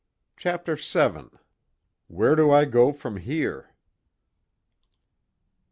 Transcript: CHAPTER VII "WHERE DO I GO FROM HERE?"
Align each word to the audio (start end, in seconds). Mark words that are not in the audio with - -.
CHAPTER 0.35 0.75
VII 0.77 1.29
"WHERE 2.07 2.33
DO 2.35 2.49
I 2.51 2.65
GO 2.65 2.91
FROM 2.91 3.17
HERE?" 3.17 3.69